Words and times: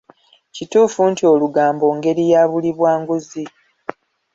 Kituufu 0.55 1.01
nti 1.11 1.23
olugambo 1.33 1.85
ngeri 1.97 2.23
ya 2.31 2.41
buli 2.51 2.71
bwa 2.77 2.93
nguzi? 3.01 3.43